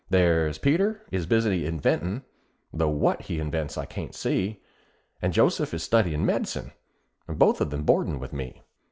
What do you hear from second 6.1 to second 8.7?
medicine and both of 'em boardin' with me.